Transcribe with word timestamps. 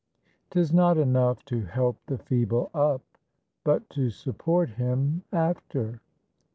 "'Tis 0.49 0.73
not 0.73 0.97
enough 0.97 1.45
to 1.45 1.63
help 1.65 1.95
the 2.07 2.17
feeble 2.17 2.71
up, 2.73 3.03
But 3.63 3.87
to 3.91 4.09
support 4.09 4.71
him 4.71 5.21
after." 5.31 5.99